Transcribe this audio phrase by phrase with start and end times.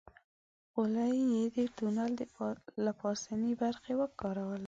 [0.71, 2.13] خولۍ يې د تونل
[2.83, 4.59] له پاسنۍ برخې وکاروله.